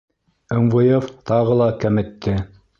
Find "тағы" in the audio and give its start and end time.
1.33-1.61